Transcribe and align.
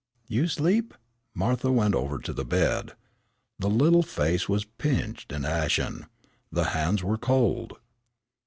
"You 0.27 0.47
sleep?" 0.47 0.95
Martha 1.35 1.71
went 1.71 1.93
over 1.93 2.17
to 2.17 2.33
the 2.33 2.43
bed. 2.43 2.93
The 3.59 3.69
little 3.69 4.01
face 4.01 4.49
was 4.49 4.65
pinched 4.65 5.31
and 5.31 5.45
ashen. 5.45 6.07
The 6.51 6.63
hands 6.73 7.03
were 7.03 7.19
cold. 7.19 7.77